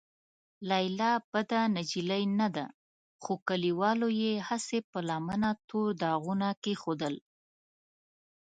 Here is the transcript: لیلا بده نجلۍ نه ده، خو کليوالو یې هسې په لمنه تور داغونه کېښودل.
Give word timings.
لیلا 0.69 1.11
بده 1.31 1.61
نجلۍ 1.75 2.23
نه 2.39 2.47
ده، 2.55 2.65
خو 3.23 3.33
کليوالو 3.47 4.09
یې 4.21 4.33
هسې 4.47 4.79
په 4.91 4.99
لمنه 5.07 5.51
تور 5.67 5.89
داغونه 6.01 6.49
کېښودل. 6.63 7.15